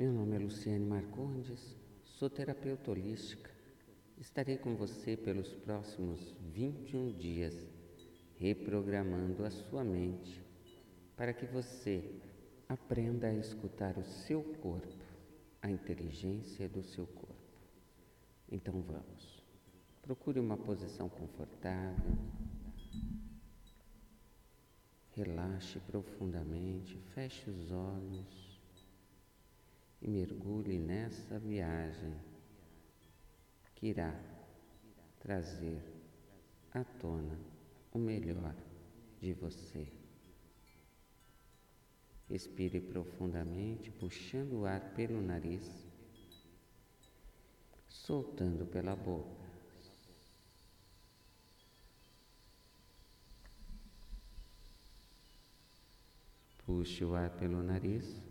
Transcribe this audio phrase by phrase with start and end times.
[0.00, 3.50] Meu nome é Luciane Marcondes, sou terapeuta holística.
[4.16, 7.54] Estarei com você pelos próximos 21 dias,
[8.38, 10.42] reprogramando a sua mente
[11.14, 12.18] para que você
[12.66, 15.04] aprenda a escutar o seu corpo,
[15.60, 17.60] a inteligência do seu corpo.
[18.50, 19.44] Então vamos.
[20.00, 22.16] Procure uma posição confortável.
[25.10, 28.49] Relaxe profundamente, feche os olhos
[30.00, 32.14] e mergulhe nessa viagem
[33.74, 34.18] que irá
[35.18, 35.82] trazer
[36.72, 37.38] à tona
[37.92, 38.54] o melhor
[39.20, 39.86] de você.
[42.28, 45.68] Expire profundamente, puxando o ar pelo nariz,
[47.88, 49.40] soltando pela boca.
[56.64, 58.29] Puxe o ar pelo nariz.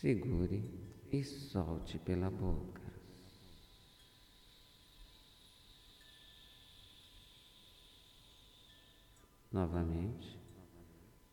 [0.00, 0.64] Segure
[1.12, 2.80] e solte pela boca.
[9.52, 10.38] Novamente,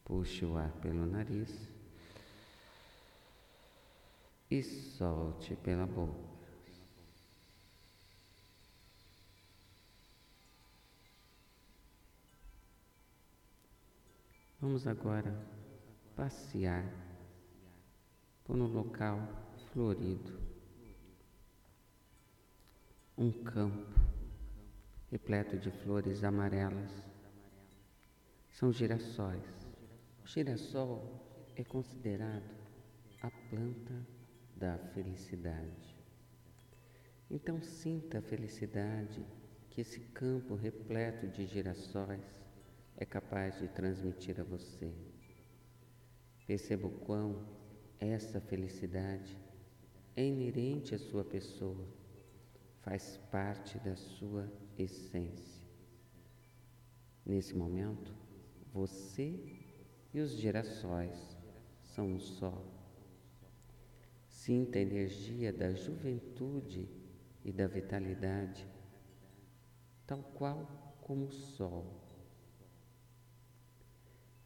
[0.03, 1.69] puxe o ar pelo nariz
[4.51, 6.27] e solte pela boca.
[14.59, 15.33] Vamos agora
[16.17, 17.06] passear
[18.47, 19.19] por um local
[19.73, 20.39] florido,
[23.17, 23.99] um campo
[25.11, 26.89] repleto de flores amarelas.
[28.49, 29.43] São girassóis.
[30.23, 32.55] O girassol é considerado
[33.21, 34.07] a planta
[34.55, 35.97] da felicidade.
[37.29, 39.25] Então sinta a felicidade
[39.69, 42.41] que esse campo repleto de girassóis
[42.95, 44.89] é capaz de transmitir a você.
[46.47, 47.45] Perceba o quão
[47.99, 49.37] essa felicidade
[50.15, 51.87] é inerente à sua pessoa,
[52.81, 55.65] faz parte da sua essência.
[57.25, 58.13] Nesse momento,
[58.71, 59.37] você
[60.13, 61.37] e os girassóis
[61.81, 62.63] são um só.
[64.27, 66.87] Sinta a energia da juventude
[67.43, 68.67] e da vitalidade,
[70.05, 72.01] tal qual como o sol.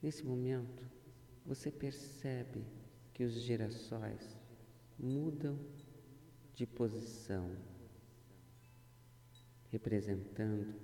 [0.02, 0.84] Nesse momento,
[1.46, 2.66] você percebe
[3.14, 4.38] que os girassóis
[4.98, 5.60] mudam
[6.54, 7.56] de posição,
[9.70, 10.76] representando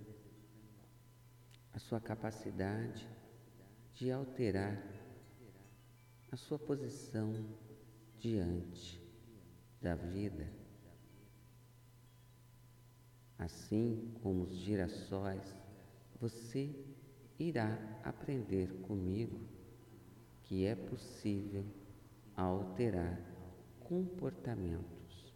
[1.73, 3.07] a sua capacidade
[3.93, 4.81] de alterar
[6.31, 7.45] a sua posição
[8.19, 9.01] diante
[9.81, 10.51] da vida.
[13.37, 15.55] Assim como os girassóis,
[16.19, 16.75] você
[17.39, 19.39] irá aprender comigo
[20.43, 21.63] que é possível
[22.37, 23.19] alterar
[23.79, 25.33] comportamentos,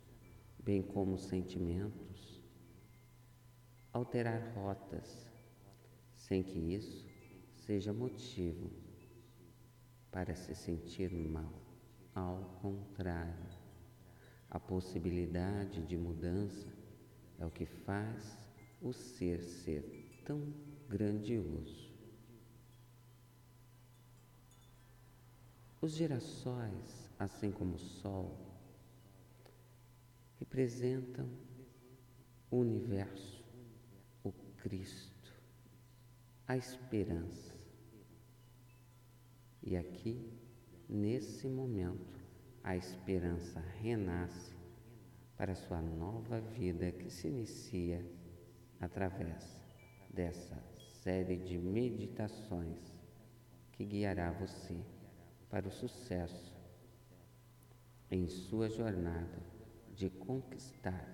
[0.60, 2.40] bem como sentimentos,
[3.92, 5.28] alterar rotas,
[6.14, 7.10] sem que isso
[7.56, 8.70] seja motivo
[10.12, 11.52] para se sentir mal.
[12.14, 13.50] Ao contrário,
[14.48, 16.68] a possibilidade de mudança
[17.40, 18.38] é o que faz
[18.80, 20.54] o ser ser tão
[20.88, 21.91] grandioso.
[25.82, 28.38] Os girassóis, assim como o Sol,
[30.38, 31.28] representam
[32.52, 33.44] o universo,
[34.24, 35.34] o Cristo,
[36.48, 37.56] a esperança.
[39.64, 40.32] E aqui,
[40.88, 42.20] nesse momento,
[42.64, 44.54] a esperança renasce
[45.36, 48.06] para sua nova vida que se inicia
[48.80, 49.60] através
[50.14, 50.64] dessa
[51.02, 52.78] série de meditações
[53.72, 54.80] que guiará você
[55.52, 56.56] para o sucesso
[58.10, 59.38] em sua jornada
[59.94, 61.06] de conquistar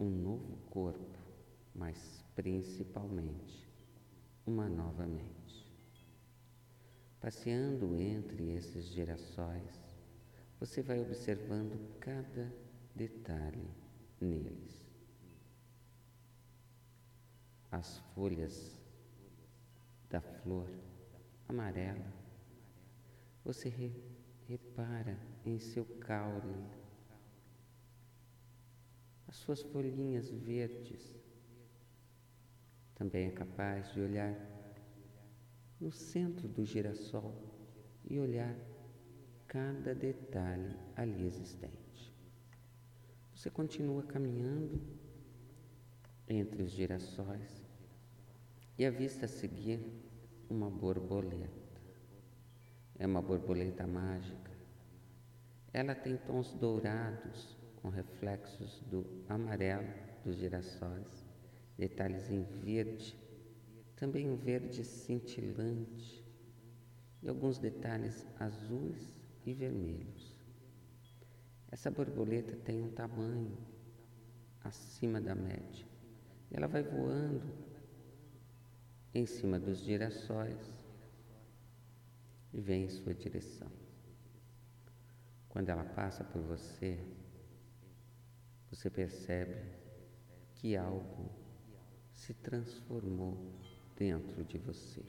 [0.00, 1.18] um novo corpo,
[1.74, 3.68] mas principalmente
[4.46, 5.70] uma nova mente.
[7.20, 9.82] Passeando entre esses girassóis,
[10.58, 12.50] você vai observando cada
[12.94, 13.70] detalhe
[14.18, 14.88] neles.
[17.70, 18.80] As folhas
[20.08, 20.70] da flor
[21.46, 22.23] amarela
[23.44, 23.92] você re,
[24.48, 26.64] repara em seu caule,
[29.28, 31.14] as suas folhinhas verdes.
[32.94, 34.34] Também é capaz de olhar
[35.80, 37.34] no centro do girassol
[38.08, 38.56] e olhar
[39.46, 42.14] cada detalhe ali existente.
[43.34, 44.80] Você continua caminhando
[46.28, 47.62] entre os girassóis
[48.78, 49.80] e avista a seguir
[50.48, 51.63] uma borboleta.
[53.04, 54.50] É uma borboleta mágica,
[55.74, 59.86] Ela tem tons dourados com reflexos do amarelo
[60.24, 61.26] dos girassóis,
[61.76, 63.14] detalhes em verde,
[63.94, 66.24] também um verde cintilante
[67.22, 69.14] e alguns detalhes azuis
[69.44, 70.34] e vermelhos.
[71.70, 73.58] Essa borboleta tem um tamanho
[74.62, 75.86] acima da média.
[76.50, 77.52] Ela vai voando
[79.12, 80.83] em cima dos girassóis
[82.54, 83.70] e vem em sua direção.
[85.48, 86.98] Quando ela passa por você,
[88.70, 89.56] você percebe
[90.54, 91.30] que algo
[92.12, 93.36] se transformou
[93.96, 95.04] dentro de você.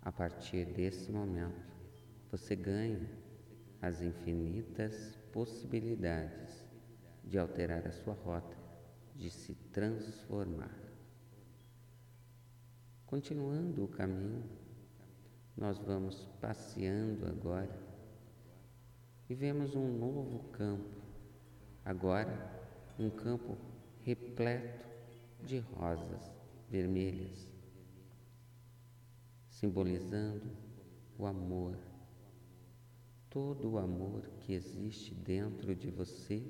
[0.00, 1.76] A partir desse momento,
[2.30, 3.08] você ganha
[3.82, 6.64] as infinitas possibilidades
[7.24, 8.56] de alterar a sua rota,
[9.14, 10.76] de se transformar.
[13.04, 14.67] Continuando o caminho,
[15.58, 17.76] nós vamos passeando agora
[19.28, 21.02] e vemos um novo campo,
[21.84, 22.32] agora
[22.96, 23.58] um campo
[24.04, 24.86] repleto
[25.42, 26.30] de rosas
[26.70, 27.50] vermelhas,
[29.48, 30.48] simbolizando
[31.18, 31.76] o amor,
[33.28, 36.40] todo o amor que existe dentro de você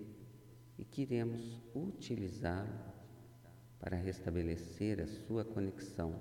[0.77, 2.79] e queremos utilizá-lo
[3.79, 6.21] para restabelecer a sua conexão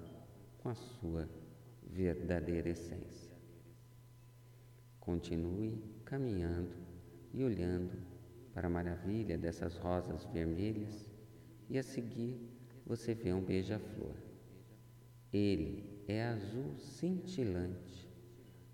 [0.60, 1.28] com a sua
[1.98, 3.36] verdadeira essência.
[5.00, 6.76] Continue caminhando
[7.34, 7.98] e olhando
[8.54, 11.10] para a maravilha dessas rosas vermelhas
[11.68, 12.40] e a seguir
[12.86, 14.14] você vê um beija-flor.
[15.34, 18.08] Ele é azul cintilante,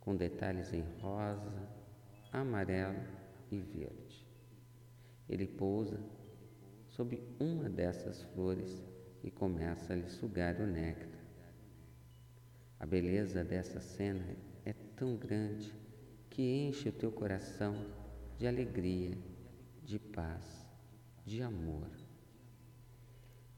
[0.01, 1.69] com detalhes em rosa,
[2.31, 3.07] amarelo
[3.49, 4.27] e verde.
[5.29, 5.97] Ele pousa
[6.89, 8.83] sob uma dessas flores
[9.23, 11.12] e começa a lhe sugar o néctar.
[12.83, 14.35] A beleza dessa cena
[14.65, 15.73] é tão grande
[16.29, 17.73] que enche o teu coração
[18.37, 19.17] de alegria,
[19.85, 20.67] de paz,
[21.23, 21.87] de amor.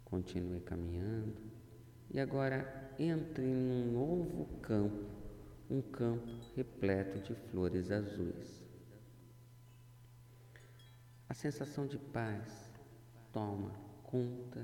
[0.04, 1.42] Continue caminhando
[2.12, 5.10] e agora entre num novo campo,
[5.72, 8.63] um campo repleto de flores azuis.
[11.27, 12.72] A sensação de paz
[13.33, 13.72] toma
[14.04, 14.63] conta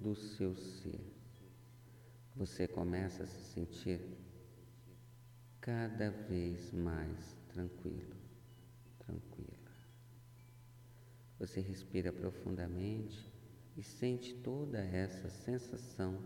[0.00, 1.17] do seu ser
[2.38, 4.00] você começa a se sentir
[5.60, 8.14] cada vez mais tranquilo,
[9.00, 9.58] tranquila.
[11.40, 13.28] Você respira profundamente
[13.76, 16.16] e sente toda essa sensação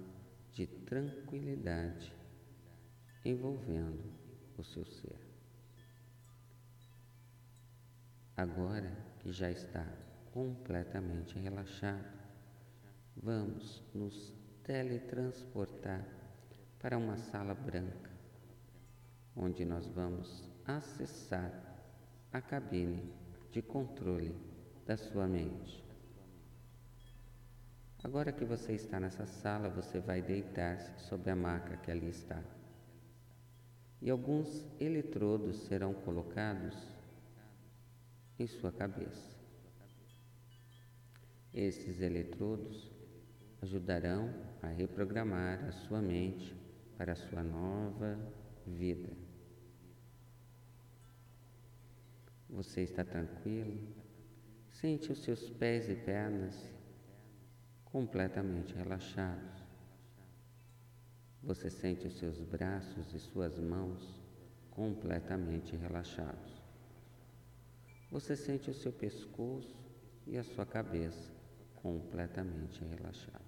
[0.52, 2.14] de tranquilidade
[3.24, 4.12] envolvendo
[4.58, 5.18] o seu ser.
[8.36, 9.86] Agora que já está
[10.30, 12.20] completamente relaxado,
[13.16, 16.06] vamos nos teletransportar
[16.78, 18.10] para uma sala branca,
[19.36, 21.52] onde nós vamos acessar
[22.32, 23.12] a cabine
[23.50, 24.34] de controle
[24.86, 25.82] da sua mente.
[28.04, 32.42] Agora que você está nessa sala, você vai deitar-se sobre a maca que ali está.
[34.00, 36.76] E alguns eletrodos serão colocados
[38.38, 39.30] em sua cabeça.
[41.54, 42.90] Esses eletrodos
[43.62, 46.54] ajudarão a reprogramar a sua mente
[46.98, 48.18] para a sua nova
[48.66, 49.10] vida.
[52.50, 53.80] Você está tranquilo?
[54.68, 56.54] Sente os seus pés e pernas
[57.84, 59.62] completamente relaxados.
[61.42, 64.20] Você sente os seus braços e suas mãos
[64.70, 66.62] completamente relaxados.
[68.10, 69.76] Você sente o seu pescoço
[70.26, 71.32] e a sua cabeça
[71.76, 73.41] completamente relaxados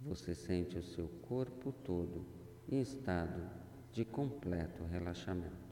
[0.00, 2.26] você sente o seu corpo todo
[2.68, 3.50] em estado
[3.92, 5.70] de completo relaxamento.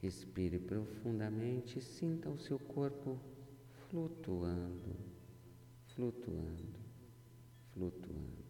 [0.00, 3.18] Respire profundamente e sinta o seu corpo
[3.88, 4.94] flutuando,
[5.94, 6.74] flutuando,
[7.72, 8.44] flutuando.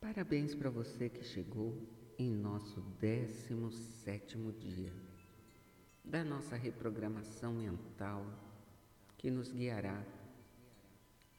[0.00, 1.76] Parabéns para você que chegou
[2.18, 4.92] em nosso 17 dia
[6.04, 8.24] da nossa reprogramação mental
[9.18, 10.04] que nos guiará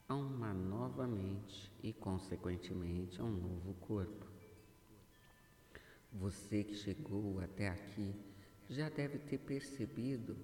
[0.08, 4.26] a uma nova mente e, consequentemente, a um novo corpo.
[6.14, 8.16] Você que chegou até aqui
[8.70, 10.38] já deve ter percebido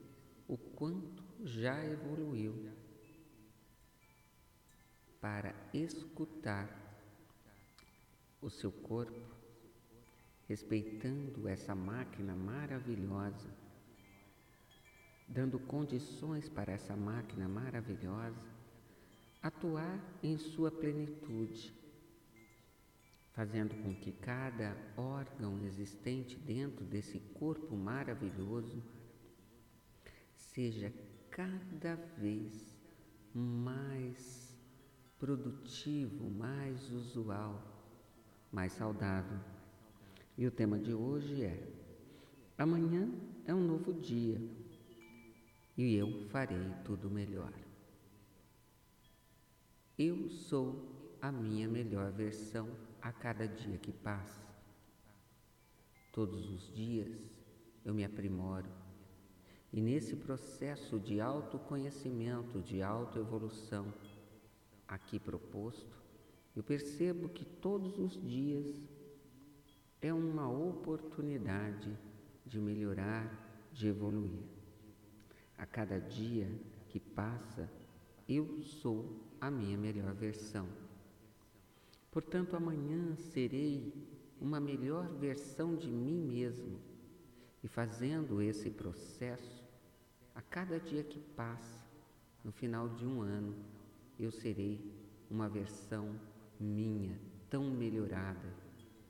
[0.47, 2.71] o quanto já evoluiu
[5.21, 6.69] para escutar
[8.41, 9.33] o seu corpo,
[10.49, 13.49] respeitando essa máquina maravilhosa,
[15.25, 18.52] dando condições para essa máquina maravilhosa
[19.43, 21.75] atuar em sua plenitude,
[23.33, 28.81] fazendo com que cada órgão existente dentro desse corpo maravilhoso
[30.33, 30.93] seja
[31.29, 32.73] cada vez
[33.33, 34.57] mais
[35.19, 37.61] produtivo, mais usual,
[38.49, 39.39] mais saudável.
[40.37, 41.67] E o tema de hoje é:
[42.57, 43.09] amanhã
[43.45, 44.39] é um novo dia
[45.75, 47.51] e eu farei tudo melhor.
[50.05, 52.67] Eu sou a minha melhor versão
[53.01, 54.45] a cada dia que passa.
[56.11, 57.41] Todos os dias
[57.85, 58.69] eu me aprimoro.
[59.71, 63.93] E nesse processo de autoconhecimento, de autoevolução
[64.85, 65.95] aqui proposto,
[66.53, 68.89] eu percebo que todos os dias
[70.01, 71.97] é uma oportunidade
[72.45, 74.43] de melhorar, de evoluir.
[75.57, 76.51] A cada dia
[76.89, 77.71] que passa,
[78.27, 80.67] eu sou a minha melhor versão.
[82.11, 83.93] Portanto, amanhã serei
[84.39, 86.79] uma melhor versão de mim mesmo.
[87.63, 89.63] E fazendo esse processo,
[90.35, 91.83] a cada dia que passa,
[92.43, 93.55] no final de um ano,
[94.19, 94.79] eu serei
[95.29, 96.19] uma versão
[96.59, 97.17] minha
[97.49, 98.53] tão melhorada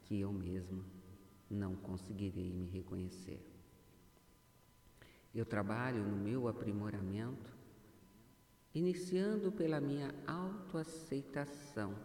[0.04, 0.84] que eu mesma
[1.50, 3.40] não conseguirei me reconhecer.
[5.34, 7.50] Eu trabalho no meu aprimoramento,
[8.74, 11.96] iniciando pela minha autoaceitação.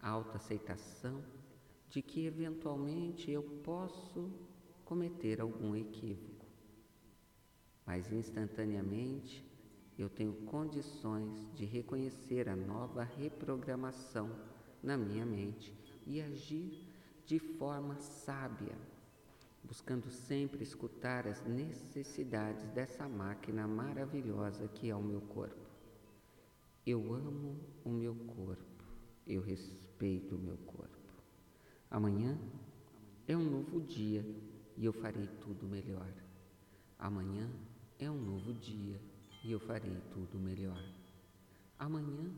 [0.00, 1.22] Autoaceitação
[1.88, 4.30] de que eventualmente eu posso
[4.84, 6.46] cometer algum equívoco,
[7.84, 9.44] mas instantaneamente
[9.98, 14.30] eu tenho condições de reconhecer a nova reprogramação
[14.82, 15.74] na minha mente
[16.06, 16.88] e agir
[17.24, 18.76] de forma sábia,
[19.72, 25.66] buscando sempre escutar as necessidades dessa máquina maravilhosa que é o meu corpo.
[26.86, 28.84] Eu amo o meu corpo
[29.26, 31.14] eu respeito o meu corpo.
[31.90, 32.38] Amanhã
[33.26, 34.22] é um novo dia
[34.76, 36.12] e eu farei tudo melhor.
[36.98, 37.48] Amanhã
[37.98, 39.00] é um novo dia
[39.42, 40.84] e eu farei tudo melhor.
[41.78, 42.30] Amanhã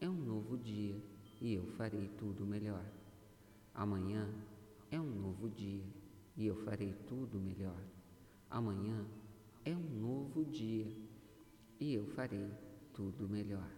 [0.00, 0.94] é um novo dia
[1.40, 2.84] e eu farei tudo melhor.
[3.74, 4.32] Amanhã
[4.92, 5.97] é um novo dia
[6.38, 7.82] e eu farei tudo melhor.
[8.48, 9.04] Amanhã
[9.64, 10.86] é um novo dia
[11.80, 12.48] e eu farei
[12.94, 13.68] tudo melhor.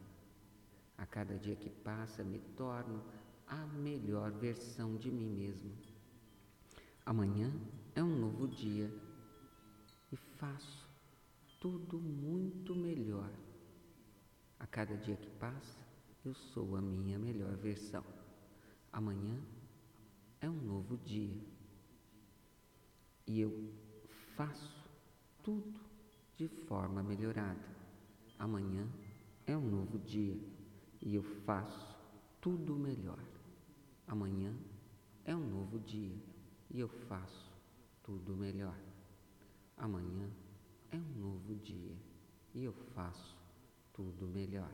[0.98, 3.02] A cada dia que passa, me torno
[3.46, 5.72] a melhor versão de mim mesmo.
[7.06, 7.50] Amanhã
[7.94, 8.92] é um novo dia
[10.12, 10.86] e faço
[11.58, 13.32] tudo muito melhor.
[14.58, 15.78] A cada dia que passa,
[16.22, 18.04] eu sou a minha melhor versão.
[18.92, 19.40] Amanhã
[20.42, 21.40] é um novo dia
[23.30, 23.52] e eu
[24.34, 24.90] faço
[25.40, 25.78] tudo
[26.36, 27.64] de forma melhorada.
[28.36, 28.88] Amanhã
[29.46, 30.36] é um novo dia
[31.00, 31.96] e eu faço
[32.40, 33.22] tudo melhor.
[34.08, 34.52] Amanhã
[35.24, 36.16] é um novo dia
[36.70, 37.52] e eu faço
[38.02, 38.76] tudo melhor.
[39.76, 40.28] Amanhã
[40.90, 41.96] é um novo dia
[42.52, 43.38] e eu faço
[43.92, 44.72] tudo melhor.